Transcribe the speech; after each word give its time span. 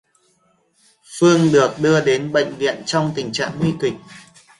Phương 1.19 1.51
được 1.51 1.71
đưa 1.81 2.05
đến 2.05 2.31
bệnh 2.31 2.55
viện 2.57 2.83
trong 2.85 3.11
tình 3.15 3.31
trạng 3.31 3.59
nguy 3.59 3.73
kịch 3.81 3.93